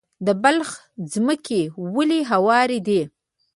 د 0.25 0.27
بلخ 0.43 0.69
ځمکې 1.13 1.61
ولې 1.95 2.19
هوارې 2.31 2.79
دي؟ 2.87 3.01